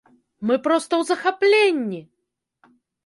[0.49, 2.01] Мы проста ў захапленні!